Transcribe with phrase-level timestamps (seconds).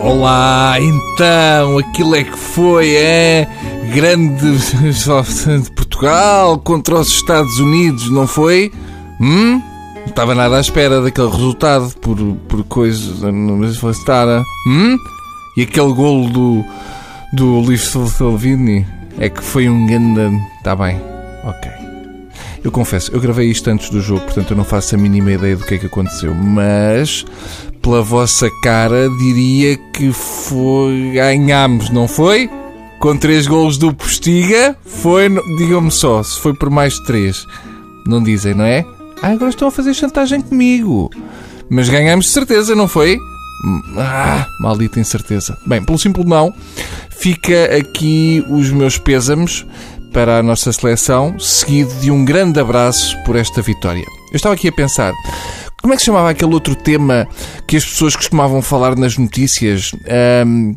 [0.00, 3.48] Olá, então, aquilo é que foi, é?
[3.92, 4.56] Grande
[5.60, 8.70] de Portugal contra os Estados Unidos, não foi?
[9.20, 9.60] Hum?
[9.96, 12.16] Não estava nada à espera daquele resultado por,
[12.48, 13.22] por coisas.
[13.22, 13.56] Não
[13.90, 14.26] estar.
[14.68, 14.96] Hum?
[15.56, 16.64] E aquele golo do,
[17.32, 18.86] do Luís Salvini
[19.18, 20.40] é que foi um grande.
[20.58, 20.96] Está bem,
[21.42, 21.77] ok.
[22.68, 25.56] Eu confesso, eu gravei isto antes do jogo, portanto eu não faço a mínima ideia
[25.56, 27.24] do que é que aconteceu, mas
[27.80, 31.12] pela vossa cara diria que foi.
[31.14, 32.50] ganhámos, não foi?
[33.00, 35.30] Com três golos do Postiga, foi.
[35.56, 37.46] digam-me só, se foi por mais de três.
[38.06, 38.84] Não dizem, não é?
[39.22, 41.08] Ah, agora estão a fazer chantagem comigo.
[41.70, 43.18] Mas ganhámos de certeza, não foi?
[43.96, 45.56] Ah, maldita incerteza.
[45.66, 46.52] Bem, pelo simples não,
[47.18, 49.64] fica aqui os meus pêsames
[50.12, 54.04] para a nossa seleção, seguido de um grande abraço por esta vitória.
[54.30, 55.12] Eu estava aqui a pensar,
[55.80, 57.26] como é que se chamava aquele outro tema
[57.66, 59.92] que as pessoas costumavam falar nas notícias?
[60.44, 60.76] Um,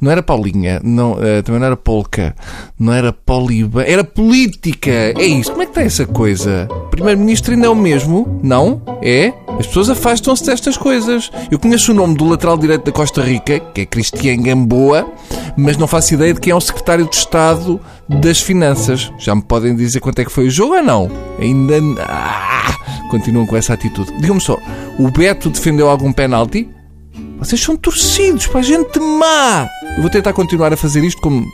[0.00, 2.34] não era Paulinha, não, uh, também não era Polka,
[2.78, 4.90] não era Poliba, era política.
[4.90, 5.50] É isso.
[5.50, 6.66] Como é que está essa coisa?
[6.90, 8.40] Primeiro-Ministro ainda é o mesmo?
[8.42, 8.80] Não?
[9.02, 9.32] É?
[9.58, 11.30] As pessoas afastam-se destas coisas.
[11.50, 15.10] Eu conheço o nome do lateral direito da Costa Rica, que é Cristian Gamboa,
[15.56, 19.10] mas não faço ideia de quem é o secretário de Estado das Finanças.
[19.18, 21.10] Já me podem dizer quanto é que foi o jogo ou não?
[21.40, 21.74] Ainda.
[21.98, 22.76] Ah,
[23.10, 24.12] continuam com essa atitude.
[24.20, 24.56] Digam-me só,
[24.98, 26.68] o Beto defendeu algum penalti?
[27.38, 29.68] Vocês são torcidos para a gente má!
[29.96, 31.44] Eu vou tentar continuar a fazer isto como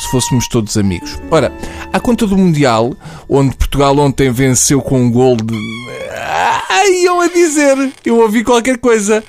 [0.00, 1.18] se fôssemos todos amigos.
[1.30, 1.52] Ora,
[1.92, 2.92] à conta do Mundial,
[3.28, 5.54] onde Portugal ontem venceu com um gol de.
[6.68, 7.92] Ai, eu a dizer!
[8.04, 9.22] Eu ouvi qualquer coisa.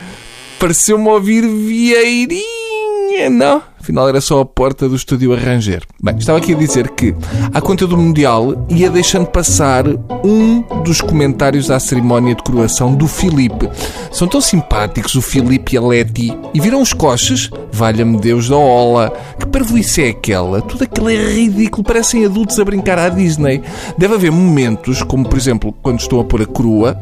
[0.59, 3.61] Pareceu-me ouvir Vieirinha, não?
[3.89, 5.81] Afinal, era só a porta do estúdio a ranger.
[5.99, 7.15] Bem, estava aqui a dizer que,
[7.51, 9.83] à conta do Mundial, ia deixando passar
[10.23, 13.67] um dos comentários à cerimónia de coroação do Filipe.
[14.11, 16.37] São tão simpáticos o Filipe e a Leti.
[16.53, 17.49] E viram os coches?
[17.71, 19.11] Valha-me Deus da Ola.
[19.39, 20.61] Que parvoíce é aquela?
[20.61, 21.83] Tudo aquilo é ridículo.
[21.83, 23.63] Parecem adultos a brincar à Disney.
[23.97, 27.01] Deve haver momentos, como por exemplo, quando estão a pôr a coroa,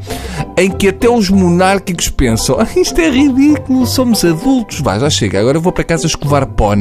[0.56, 4.80] em que até os monárquicos pensam ah, isto é ridículo, somos adultos.
[4.80, 5.42] Vai, já chega.
[5.42, 6.77] Agora vou para casa escovar pó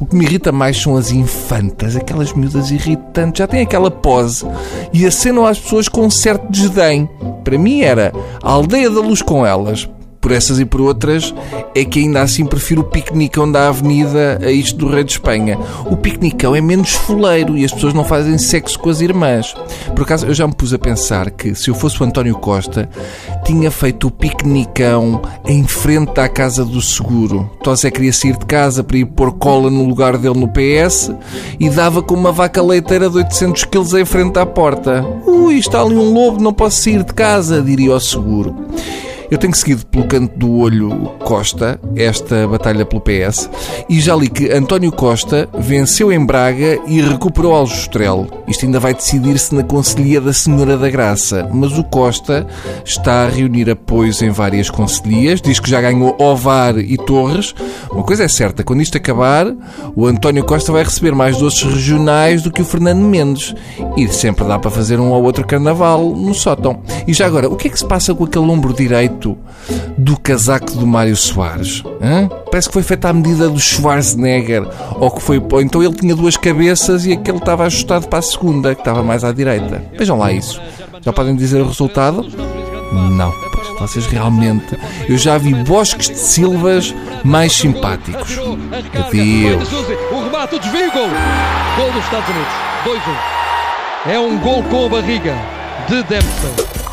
[0.00, 4.46] o que me irrita mais são as infantas, aquelas miúdas irritantes, já têm aquela pose
[4.92, 7.08] e acenam às pessoas com um certo desdém.
[7.42, 9.88] Para mim era a aldeia da luz com elas
[10.24, 11.34] por essas e por outras,
[11.74, 15.58] é que ainda assim prefiro o piquenicão da avenida a isto do Rei de Espanha.
[15.84, 19.54] O piquenicão é menos foleiro e as pessoas não fazem sexo com as irmãs.
[19.94, 22.88] Por acaso, eu já me pus a pensar que se eu fosse o António Costa,
[23.44, 27.50] tinha feito o piquenicão em frente à casa do seguro.
[27.62, 31.12] Tosé queria sair de casa para ir pôr cola no lugar dele no PS
[31.60, 35.04] e dava com uma vaca leiteira de 800 quilos em frente à porta.
[35.26, 38.56] Ui, está ali um lobo, não posso sair de casa, diria o seguro.
[39.30, 40.90] Eu tenho seguido pelo canto do olho
[41.24, 43.48] Costa esta batalha pelo PS
[43.88, 48.26] e já li que António Costa venceu em Braga e recuperou Aljustrel.
[48.46, 52.46] Isto ainda vai decidir-se na Conselhia da Senhora da Graça, mas o Costa
[52.84, 57.54] está a reunir apoios em várias conselhias, diz que já ganhou Ovar e Torres.
[57.90, 59.46] Uma coisa é certa, quando isto acabar,
[59.96, 63.54] o António Costa vai receber mais doces regionais do que o Fernando Mendes.
[63.96, 66.82] E sempre dá para fazer um ou outro carnaval no sótão.
[67.06, 69.13] E já agora, o que é que se passa com aquele ombro direito
[69.96, 71.82] do casaco do Mário Soares.
[72.02, 72.28] Hã?
[72.50, 74.66] Parece que foi feito à medida do Schwarzenegger.
[74.98, 75.38] Ou que foi.
[75.38, 79.02] Ou então ele tinha duas cabeças e aquele estava ajustado para a segunda, que estava
[79.02, 79.82] mais à direita.
[79.96, 80.60] Vejam lá isso.
[81.00, 82.22] Já podem dizer o resultado?
[82.92, 83.32] Não.
[83.52, 84.78] Pois, vocês realmente.
[85.08, 88.38] Eu já vi bosques de silvas mais simpáticos.
[88.38, 89.72] Adeus.
[90.12, 91.08] O remate, desvio, gol.
[91.76, 92.52] Gol dos Estados Unidos.
[94.06, 94.12] 2-1.
[94.12, 95.34] É um gol com a barriga
[95.88, 96.83] de Dempsey.